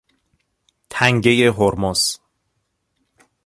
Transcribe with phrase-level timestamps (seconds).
[0.89, 2.19] تنگهی هرمز